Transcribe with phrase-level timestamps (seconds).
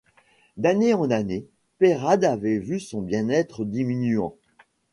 [0.57, 1.45] D’année en année,
[1.77, 4.35] Peyrade avait vu son bien-être diminuant.